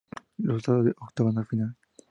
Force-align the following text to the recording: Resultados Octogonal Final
Resultados 0.39 0.95
Octogonal 0.99 1.45
Final 1.45 1.75